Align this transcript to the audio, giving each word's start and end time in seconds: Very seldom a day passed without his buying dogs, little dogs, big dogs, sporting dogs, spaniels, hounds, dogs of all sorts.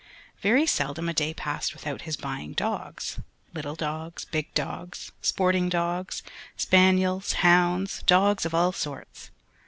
Very 0.41 0.65
seldom 0.65 1.07
a 1.07 1.13
day 1.13 1.31
passed 1.31 1.75
without 1.75 2.01
his 2.01 2.17
buying 2.17 2.53
dogs, 2.53 3.19
little 3.53 3.75
dogs, 3.75 4.25
big 4.25 4.51
dogs, 4.55 5.11
sporting 5.21 5.69
dogs, 5.69 6.23
spaniels, 6.57 7.33
hounds, 7.45 8.01
dogs 8.07 8.43
of 8.43 8.55
all 8.55 8.71
sorts. 8.71 9.29